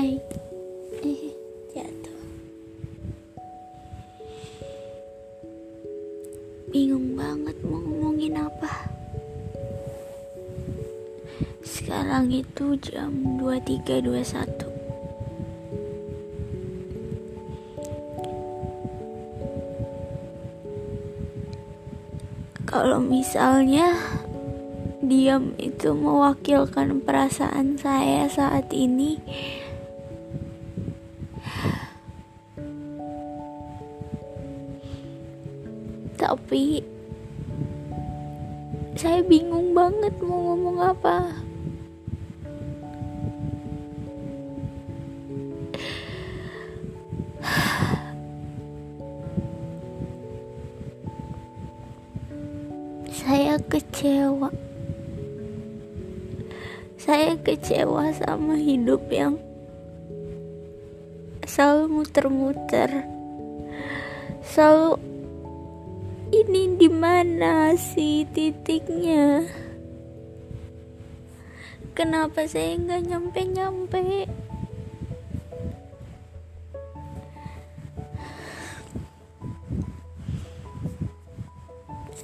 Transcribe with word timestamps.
hai. 0.00 0.16
Eh 1.04 1.28
jatuh. 1.76 2.20
Bingung 6.72 7.20
banget 7.20 7.56
mau 7.68 7.84
ngomongin 7.84 8.40
apa. 8.40 8.88
Sekarang 11.60 12.32
itu 12.32 12.80
jam 12.80 13.12
23.21 13.44 14.72
kalau 22.64 23.02
misalnya 23.04 24.00
diam 25.04 25.52
itu 25.58 25.92
mewakilkan 25.92 27.02
perasaan 27.02 27.76
saya 27.76 28.30
saat 28.30 28.70
ini 28.70 29.18
tapi 36.20 36.84
saya 39.00 39.24
bingung 39.24 39.72
banget 39.72 40.12
mau 40.20 40.52
ngomong 40.52 40.78
apa. 40.92 41.32
Saya 53.10 53.56
kecewa. 53.72 54.52
Saya 57.00 57.32
kecewa 57.40 58.12
sama 58.12 58.60
hidup 58.60 59.08
yang 59.08 59.40
selalu 61.50 61.84
muter-muter. 61.90 63.10
Selalu 64.46 65.02
ini 66.30 66.78
di 66.78 66.86
mana 66.86 67.74
sih 67.74 68.22
titiknya? 68.30 69.50
Kenapa 71.98 72.46
saya 72.46 72.78
nggak 72.78 73.02
nyampe-nyampe? 73.02 74.30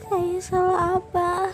Saya 0.07 0.39
salah 0.39 1.03
apa? 1.03 1.51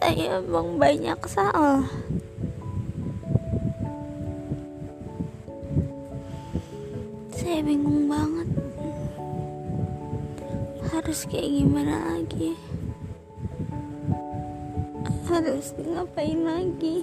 Saya 0.00 0.40
emang 0.40 0.80
banyak 0.80 1.20
salah 1.28 1.84
saya 7.50 7.66
bingung 7.66 8.06
banget. 8.06 8.46
Harus 10.86 11.26
kayak 11.26 11.50
gimana 11.50 11.98
lagi? 12.14 12.54
Harus 15.26 15.74
ngapain 15.82 16.46
lagi? 16.46 17.02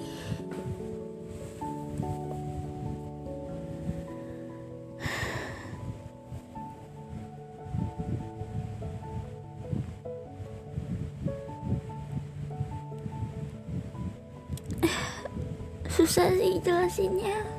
Susah 15.92 16.32
sih 16.40 16.56
jelasinnya 16.64 17.57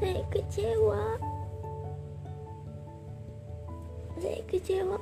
saya 0.00 0.20
kecewa. 0.28 1.02
Saya 4.20 4.40
kecewa. 4.48 4.98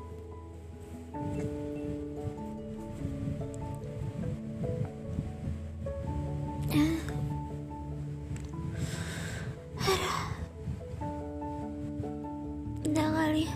Ah. 6.74 6.98
Udah 12.86 13.08
kali. 13.10 13.46